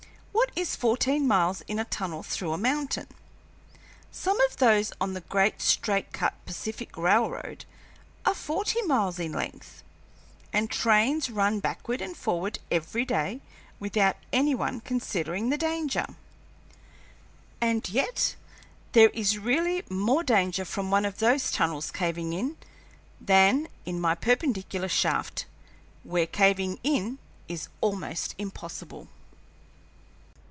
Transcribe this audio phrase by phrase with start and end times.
[0.33, 3.07] What is fourteen miles in a tunnel through a mountain?
[4.11, 7.63] Some of those on the Great Straightcut Pacific Railroad
[8.25, 9.81] are forty miles in length,
[10.51, 13.39] and trains run backward and forward every day
[13.79, 16.05] without any one considering the danger;
[17.61, 18.35] and yet
[18.91, 22.57] there is really more danger from one of those tunnels caving in
[23.21, 25.45] than in my perpendicular shaft,
[26.03, 29.07] where caving in is almost impossible.